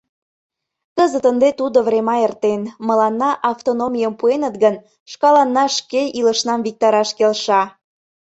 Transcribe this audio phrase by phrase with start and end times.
[0.97, 4.75] Кызыт ынде тудо врема эртен: мыланна автономийым пуэныт гын,
[5.11, 7.61] шкаланна шке илышнам виктараш келша.